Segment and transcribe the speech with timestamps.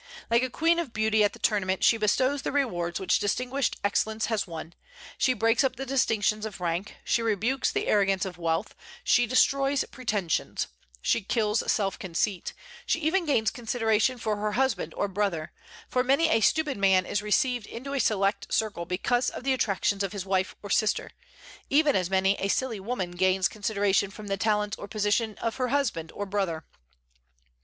[0.31, 4.25] Like a queen of beauty at the tournament, she bestows the rewards which distinguished excellence
[4.25, 4.73] has won;
[5.15, 9.85] she breaks up the distinctions of rank; she rebukes the arrogance of wealth; she destroys
[9.91, 10.65] pretensions;
[11.03, 12.53] she kills self conceit;
[12.87, 15.51] she even gains consideration for her husband or brother,
[15.87, 20.01] for many a stupid man is received into a select circle because of the attractions
[20.01, 21.11] of his wife or sister,
[21.69, 25.67] even as many a silly woman gains consideration from the talents or position of her
[25.67, 26.65] husband or brother.